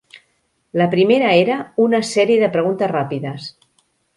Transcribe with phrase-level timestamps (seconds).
[0.81, 3.51] La primera era una sèrie de preguntes ràpides.